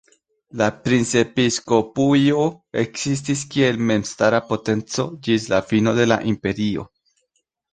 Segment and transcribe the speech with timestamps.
[0.59, 2.47] La princepiskopujo
[2.83, 6.89] ekzistis kiel memstara potenco ĝis la fino de la Imperio.